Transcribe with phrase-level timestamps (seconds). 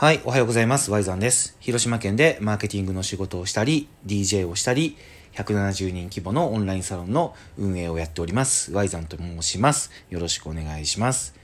[0.00, 0.90] はい、おはようございます。
[0.90, 1.58] ワイザンです。
[1.60, 4.96] 広島県でマーケティングの仕事をしたり、DJ をしたり、
[5.34, 8.72] 170人規模のオンラインサロンの運営をやっております。
[8.72, 9.90] ワイザンと申します。
[10.08, 11.34] よろしくお願いします。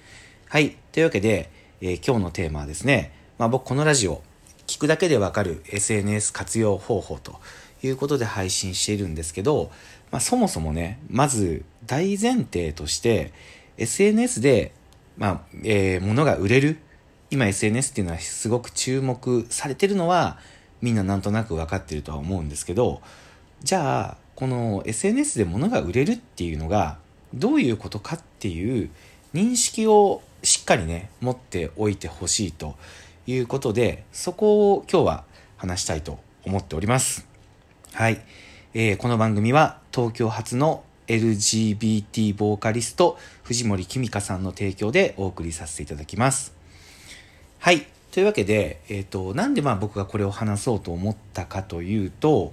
[0.49, 1.51] はい、というわけで、
[1.83, 4.23] えー、今日のテーマはですね、まあ、僕このラジオ、
[4.67, 7.39] 聞くだけでわかる SNS 活用方法と
[7.83, 9.71] いうことで配信しているんですけど、
[10.11, 13.35] まあ、そもそもね、まず大前提として、
[13.77, 14.73] SNS で、
[15.19, 16.79] まあ、えー、物が売れる
[17.31, 20.39] 今 SNS っていうのはすごく注目されてるのは
[20.81, 23.01] みんななんとなく分かってるとは思うんですけど
[23.63, 26.99] じゃあこの SNS で物が売れるっていうのが
[27.35, 28.91] どういうことかっていう
[29.35, 32.77] 認識をしっかりね持っておいてほしいと
[33.27, 35.25] いうことでそこを今日は
[35.57, 37.27] 話したいと思っております。
[37.93, 38.21] はい、
[38.75, 46.56] えー、この番組は東京発の LGBT ボーカリスト藤森きみかさんの提供でお送りさせていただきます。
[47.59, 47.87] はい。
[48.13, 52.53] というわけで、えっ、ー、と、なんでまあ僕がこれを話そうと思ったかというと、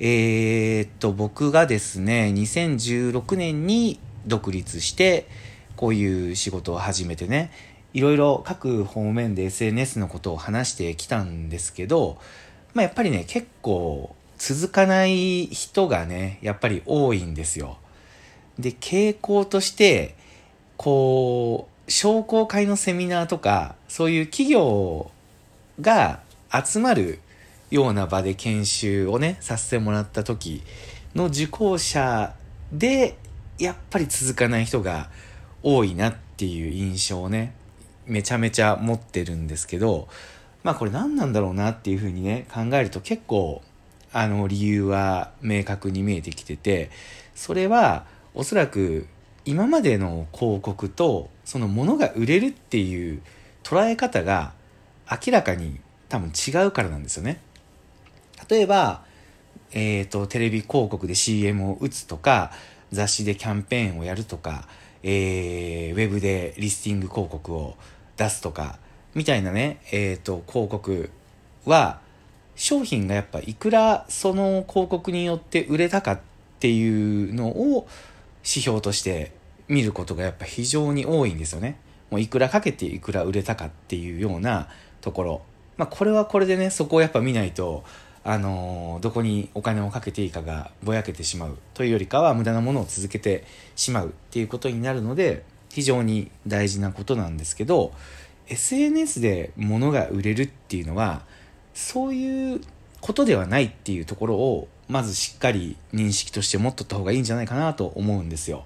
[0.00, 5.28] えっ、ー、と、僕がですね、2016年に独立して、
[5.76, 7.52] こういう仕事を始めてね、
[7.94, 12.18] いろいろ各方面で SNS のことを話してきたんですけど、
[12.74, 17.78] まあやっぱりね、結構続かない人がね、やっぱり多いんですよ。
[18.58, 20.16] で、傾向として、
[20.76, 25.10] こう、商工会のセミナーとか、そういう企業
[25.80, 26.20] が
[26.64, 27.20] 集まる
[27.70, 30.62] ような場で研修をね、させてもらった時
[31.14, 32.34] の受講者
[32.72, 33.16] で、
[33.58, 35.10] やっぱり続かない人が
[35.62, 37.54] 多いなっていう印象をね、
[38.06, 40.08] めちゃめちゃ持ってるんですけど、
[40.62, 43.62] まあこれ何なんだろうなっていうふうにね、考えると結構、
[44.12, 46.90] あの理由は明確に見えてきてて、
[47.34, 49.06] それはおそらく
[49.48, 53.22] 今までの広告とその物が売れるっていう
[53.62, 54.52] 捉え方が
[55.10, 57.40] 明らかに多分違うからなんですよね。
[58.50, 59.04] 例えば、
[59.72, 62.52] えっ、ー、と、テレビ広告で CM を打つとか、
[62.92, 64.68] 雑誌でキャンペーンをやるとか、
[65.02, 67.76] えー、ウェブでリスティング広告を
[68.18, 68.78] 出すとか、
[69.14, 71.10] みたいなね、えっ、ー、と、広告
[71.64, 72.00] は、
[72.54, 76.20] 商品がやっぱいくらその広告によって売れたかっ
[76.60, 77.86] ていうのを
[78.42, 79.37] 指標として
[79.68, 81.78] 見ることがやっぱ非常に多いんですよね。
[82.10, 84.68] もういくらかけていくら売れたかっていうような
[85.00, 85.42] ところ。
[85.76, 87.84] まあこれはこれでね、そこをやっぱ見ないと、
[88.24, 93.44] あのー、どこにお金をかけていいかがぼやけてしまうというよりかは無駄なものを続けて
[93.76, 97.92] しまうっていうことになるので、非常に大事なことなんですけど、
[98.48, 101.22] SNS で物が売れるっていうのは、
[101.74, 102.60] そういう
[103.00, 108.64] ことではないっていうところを、まずしっかり認識として持っとった方がいいんじゃないかなと思うんですよ。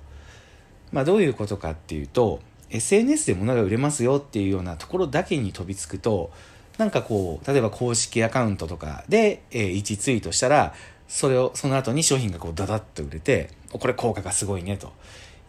[0.93, 6.31] まあ、どういうことかっていうと SNS で物が売れますよっていうようなところだけに飛びつくと
[6.79, 10.75] なんかこう例えば公式アカウントとかで、えー、1ツイートしたら
[11.07, 14.93] それをその後に商品がこうダダッと売れてこれ効果がすごいねと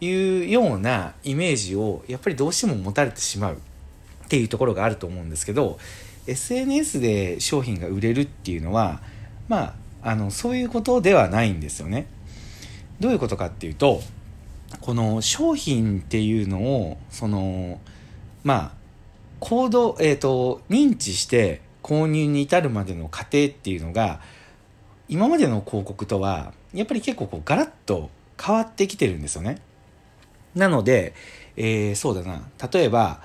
[0.01, 5.79] いうようなイメージをやっぱりどうしても持たれてしまうっていうところがあると思うんですけど
[6.27, 9.01] SNS で商品が売れるっていうのは
[9.47, 12.07] まああのそういうことではないんですよね。
[12.99, 14.01] どういうことかっていうと
[14.81, 17.79] この商品っていうのを、その、
[18.43, 18.71] まあ、
[19.39, 24.21] 行動、えっ、ー、と、認知して購入に至るまでの過程っていうのが、
[25.09, 28.09] 今までの広告とは、やっぱり結構こうガラッと
[28.41, 29.59] 変わってきてるんですよね。
[30.55, 31.13] なので、
[31.55, 32.47] えー、そうだな。
[32.71, 33.21] 例えば、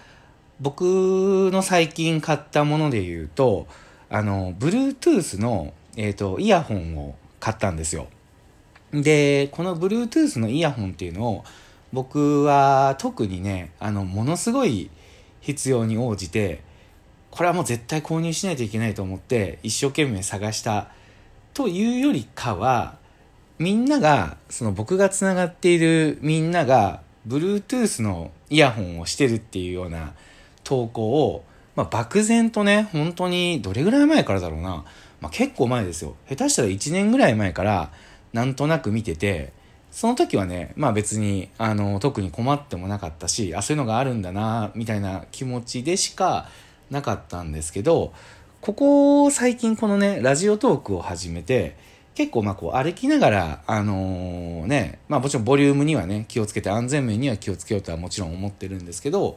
[0.61, 3.69] 僕の最近買ったもので言うと、
[4.11, 8.09] あの、Bluetooth の、えっ、ー、と、イヤホンを買ったんですよ。
[8.93, 11.45] で、この Bluetooth のイヤホンっていうのを
[11.93, 14.91] 僕は特にね、あの、ものすごい
[15.41, 16.63] 必要に応じて、
[17.31, 20.89] これはもう絶対購入しないといけないと思って一生懸命探した
[21.55, 22.97] というよりかは、
[23.59, 30.15] みんなが、その僕が繋がっているみんなが Bluetooth のイヤホンをしてるっていうような
[30.65, 31.45] 投稿を、
[31.75, 34.85] まあ、漠然とね、本当にどれぐらい前からだろうな。
[35.21, 36.17] まあ、結構前ですよ。
[36.29, 37.91] 下手したら1年ぐらい前から、
[38.33, 39.53] なんとなく見てて、
[39.91, 46.49] その時はね、まあ別に、あの、特に困ってもなかったし、あ、そういうのがあるんだな、みたいな気持ちでしか
[46.91, 48.13] なかったんですけど、
[48.61, 51.77] ここ最近このね、ラジオトークを始めて、
[52.15, 59.37] 結構まあこう歩きながら、あのー、ね、まあもちろんボリュームにはね、気をつけて安全面には気をつけようとはもちろん思ってるんですけど、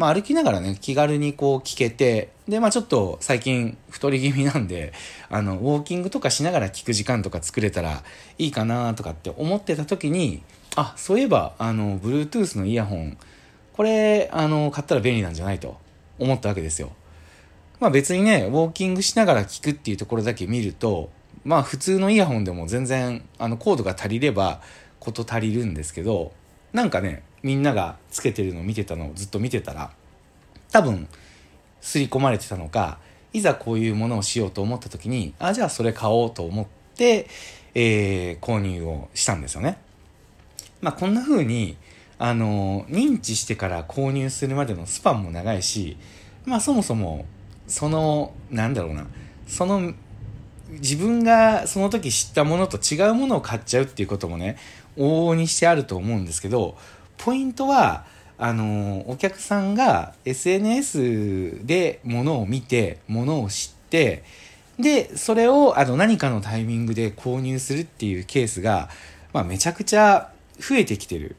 [0.00, 4.94] まあ歩きながらね、気軽にこう聞けて、で、まあちょっと最近太り気味なんで、
[5.28, 8.02] あの、ウォーキングとかしながら聞く時間とか作れたら
[8.38, 10.42] いいかなとかって思ってた時に、
[10.74, 13.18] あ、そういえば、あの、Bluetooth のイヤホン、
[13.74, 15.76] これ、あの、買ったら便利なんじゃないと
[16.18, 16.92] 思ったわけですよ。
[17.78, 21.10] まあ別にね、ウォーキングしながら聞くっていうところだけ見ると、
[21.44, 24.62] まあ普通のイヤホンでも全然、あの、コードが足りれば、
[24.98, 26.32] こと足りるんですけど、
[26.72, 29.90] なんかね、みんながつけてるのを見てたのをずっと見てたら、
[30.70, 31.08] 多分、
[31.80, 32.98] 刷り込まれてたのか、
[33.32, 36.66] いざこういうものをしようと思った時に、あ、じゃあそれ買おうと思っ
[36.96, 37.26] て、
[37.74, 39.78] えー、購入をしたんですよね。
[40.80, 41.76] まあこんな風に、
[42.18, 45.96] あの、認知してから購入するまでのスパンも長いし、
[46.44, 47.24] まあそもそも、
[47.66, 49.06] その、なんだろうな、
[49.46, 49.94] その、
[50.70, 54.56] 自分がその時知ったものと違うものを買っちゃうっていうこともね、
[54.96, 56.76] 往々にしてあると思うんですけど、
[57.20, 58.04] ポイントは、
[58.38, 64.24] あの、お客さんが SNS で物を見て、物を知って、
[64.78, 68.88] で、それをあの何かのタイミングで購入するっていうケースが、
[69.34, 71.36] まあ、めちゃくちゃ増えてきてる。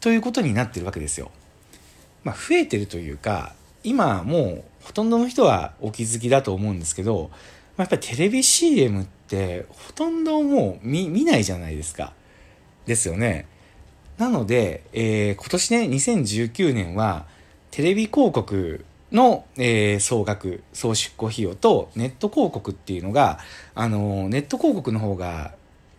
[0.00, 1.30] ということになってるわけですよ。
[2.24, 3.52] まあ、増えてるというか、
[3.84, 7.30] 今もうほとんどの人はお気づきだと思うんですけど、
[7.76, 12.14] まあ、やっぱりテレビ CM ってほとんどもう見見ないじゃないですか。
[12.86, 13.46] ですよね。
[14.20, 17.24] なので、えー、今年ね、2019年は
[17.70, 23.38] テレビ広告の、えー、総額、総出向費用とネット広告っていうのが、
[23.74, 25.52] あの、ネット広告の方が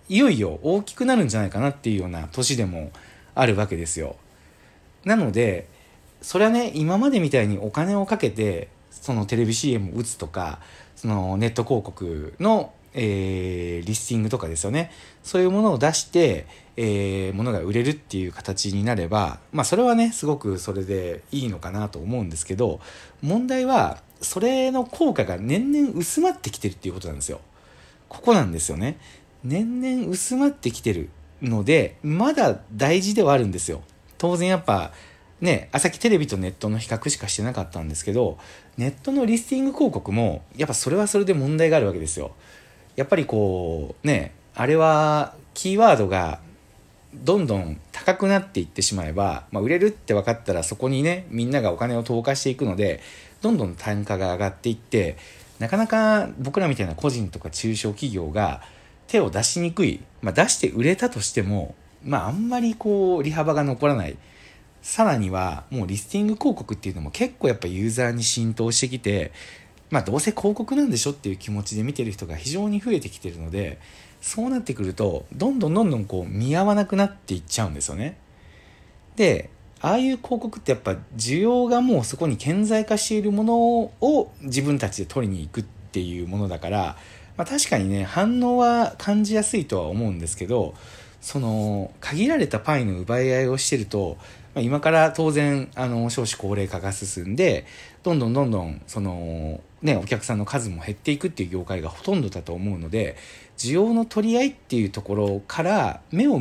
[0.08, 2.92] いよいよ大きくなるんじゃないかなっていうような年でも
[3.34, 4.16] あるわけですよ。
[5.04, 5.68] なので、
[6.22, 10.60] それはね、今までみたいにお金をかけて、そのテレビ CM を打つとか、
[10.96, 14.92] そのネット広告の、えー、リスティングとかですよね。
[15.24, 16.46] そういうものを出して、
[16.78, 22.80] えー、ものが売れるっていう形になれば、まあそれはね、すごくそれでいいのかなと思うんですけど、
[23.22, 27.42] 問題は、それの効果が年々薄まってきてるっていうことなんですよ。
[28.08, 28.98] ここなんですよね。
[29.44, 31.10] 年々薄まってきてる
[31.42, 33.82] ので、まだ大事ではあるんですよ。
[34.18, 34.92] 当然やっぱ、
[35.42, 38.38] ね、朝日テレビとネットの比較しかしてなかったんですけど、
[38.78, 42.32] ネットのリスティング広告も、やっぱそれはそれで問題があるわけですよ。
[42.96, 46.40] やっぱりこう、ね、あれは、キーワードが、
[47.14, 53.02] どんどん高くなっていってしまえば、まあ、売れるって分かったらそこにね、みんながお金を投下していくので、
[53.42, 55.18] どんどん単価が上がっていって、
[55.60, 58.62] なかなか僕らみたいな個人とか中小企業が、
[59.08, 64.18] 手を出しにくい、まあ、出して売れたとしても、まあ、あんまりこう、利幅が残らない。
[64.82, 69.34] さらには、もうリスティング広告っていうのも結構やっぱユーザーに浸透してきて、
[69.90, 73.80] まあ、どうせ広告なんでしょっていう気持ちで見てる人が非常に増えてきてるので、
[74.22, 78.18] そうなってくると、どんどんどんどんこう、見合わなくなっていっちゃうんですよね。
[79.16, 79.50] で、
[79.82, 86.98] ああいう広告ってやっぱ需要がもうそこに顕在化しているものを自分たちで取りに行くっていうものだから、
[87.36, 90.76] まあ、確かにね、反応は感じやすいとは思うんですけど、
[91.20, 94.18] その、限られたパイの奪い合いをしてると、
[94.54, 97.66] ま、今から当然、あの、少子高齢化が進んで、
[98.04, 103.16] どんどんどんどん、その、ね、お客さんの数も減っていくっていう業界がほとんどだと思うので、
[103.58, 106.40] 需要の取り合いっていうところから、目を、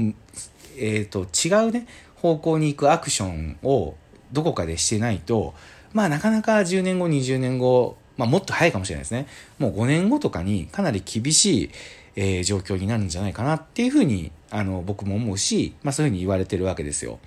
[0.78, 1.86] えっ、ー、と、違うね、
[2.16, 3.94] 方向に行くアクションを
[4.32, 5.54] どこかでしてないと、
[5.92, 9.26] まあなかなか10年後、20年後、まあ、もっと早いかもしれないですね。
[9.58, 11.70] もう5年後とかにかなり厳しい、
[12.16, 17.18] えー、状況になるんじゃないかなっていうふうに、あの、僕も思うし、まあそういうふうに言われてるわけですよ。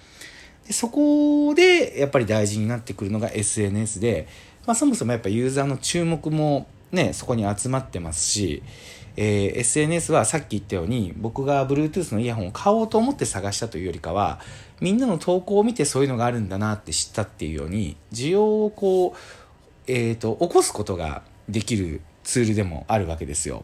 [0.67, 4.27] でそこで、やっぱり大事になってくるのが SNS で、
[4.65, 8.63] まあそもそもやっぱユーザーの注目もね、そこに集まってますし、
[9.15, 14.39] えー、SNS はさっき言ったように僕が Bluetooth のイヤホンを買おうと思って探したというよりかは
[14.81, 19.17] みんなの投稿を見てそういうのがあるんだなって知ったっていうように需要をこう
[19.87, 23.63] えっ、ー、と、起こすことができるツールでもあるわけですよ。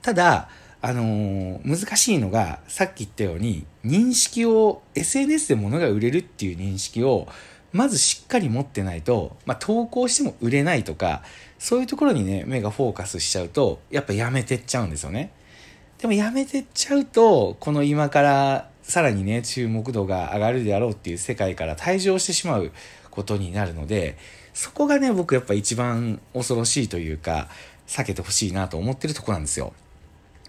[0.00, 0.48] ただ、
[0.84, 7.28] あのー、難しいのが、さっき言ったように、認識を、SNS で物が売れるっていう認識を、
[7.72, 11.22] まずしっかり持ってないと、まあ、投稿しても売れないとか、
[11.58, 15.30] そういうところにね、目がフォーカスしちゃうと、やっぱやめてっちゃうんですよね。
[15.98, 22.72] でもやめてっちゃうと、この今からさらにね、注目度が上がるであろうっていう世界から退場してしまう
[23.12, 24.18] ことになるので、
[24.52, 27.48] そこがね、僕やっぱ一番恐ろしいというか、
[27.86, 29.72] 避けてほしいなと思ってるとこなんですよ。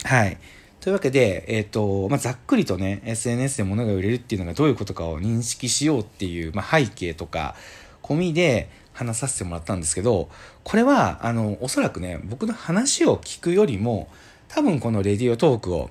[0.03, 0.37] はい。
[0.79, 7.55] というわけで、えっ、ー、と、まあ、ざっくりとね、SNS で物が売れるっていうのがどういうことかを認識しようっていう、まあ、背景とか、
[8.01, 10.29] 込みで話させてもらったんですけど、
[10.63, 14.09] これは、あの、おそらくね、僕の話を聞くよりも、
[14.49, 15.89] 多分このレディオトークを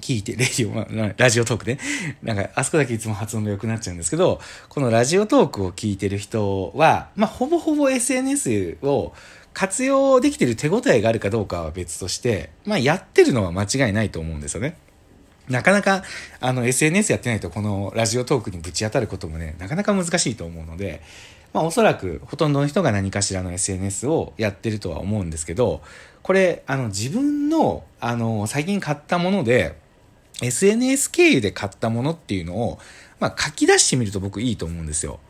[0.00, 1.78] 聞いて、レディオ、ラジオトークね。
[2.22, 9.12] なんか、あそこだけいつも発音が良くなっちゃうんですけど、このラジオトークを聞いてる人は、まあ、ほぼほぼ SNS を
[9.54, 14.76] 活用できてる手応えがあるかどうかは別として、まあ、やってるのは間違いないと思うんですよね。
[15.48, 16.04] なかなか、
[16.40, 21.02] あの、SNS やってないと、このラジオトークにぶち当たることもね、なかなか難しいと思うので、
[21.52, 25.82] まあおそらくほとんどの人が何かしらの SNS をやってるとは思うんですけど、
[26.22, 29.76] これ、あの自分の、あの、最近買ったもので、
[30.40, 32.78] SNS 経由で買ったものっていうのを、
[33.20, 35.20] まあ書き出してみると僕いいと思うんですよ。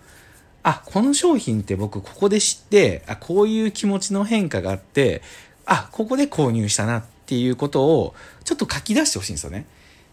[0.63, 5.23] あ、この商品って僕ここで知って、あ、こういう気持ちの変化があって、
[5.67, 8.15] あ、ここで購入したなっていうことを
[8.45, 9.67] ちょっと書き出してほしいんですよね。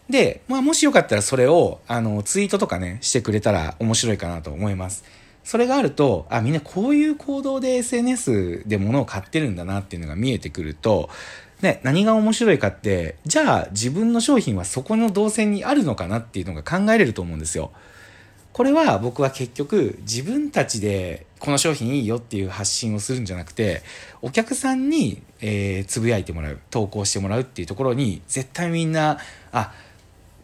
[0.08, 5.04] で、まあもしよかったらそれを、あの、ツイートとかね、してくれたら面白いかなと思います。
[5.44, 11.08] それがあると、あ、みんなこういう行動で SNS で物を買ってるんだなっていうのが見えてくると、
[11.62, 17.70] ね、何が面白いかって、じゃあ自分の商品はそこの動線にあるのかなっていうのが考えれると思うんですよ。
[18.52, 23.82] これは僕は結局自分たちでこの商品いいよっていう発信をするんじゃなくて
[24.22, 29.18] お客さんに、え、つぶやいてもらう投稿してもらうっていうところに絶対みんな
[29.52, 29.72] あ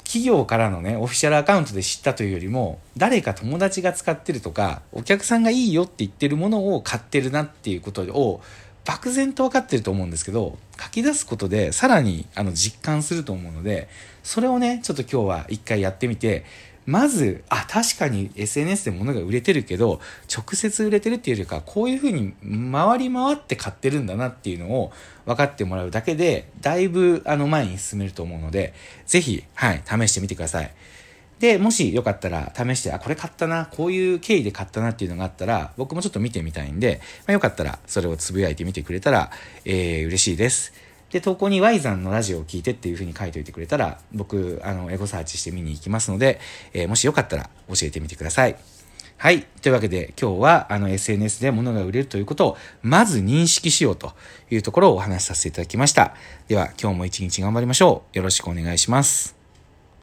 [0.04, 8.40] 企業からのねオフィシャルアカウントで知ったというよりも誰か友達が使ってるとかお客さんがいいよって言ってるものを買ってるなっていうことを
[8.84, 13.88] 漠然と分かってると思うんですけど書き出すことでさらにあの実感すると思うので
[14.22, 16.44] それをねちょっと今日は一回やってみて
[16.86, 20.00] まず、あ、確かに SNS で物が売れてるけど、
[20.32, 22.32] 直接売れてるっていうよりか、こういうふうに
[22.72, 24.92] 回り回って買ってるんだなっていうのを
[25.26, 28.72] 分かってもらうだけで、だいぶあの前に進めると思うので、
[29.04, 30.70] ぜひ、はい、試してみてください。
[31.40, 39.30] で、もしよかったら試して、あ、これ買ったな、こういう経緯で買ったなっていうのがあったら、僕もちょっと見てみたいんで、まあ、よかったらそれをつぶやいてみてくれたら、
[39.64, 40.72] えー、嬉しいです。
[41.16, 46.40] で、投稿に Y さんのラジオを聞いてっていう風に書いておいてくれたら、僕、あの、エゴサーチして見に行きますので、
[46.74, 48.56] えー、もしよかったら教えてみてください。
[49.16, 49.44] はい。
[49.62, 54.12] というわけで、今日は、あの、SNS で物が売れるということを、まず認識しようと
[54.50, 56.14] いうところをお話しさせていただきました。
[56.48, 58.18] では、今日も一日頑張りましょう。
[58.18, 59.35] よろしくお願いします。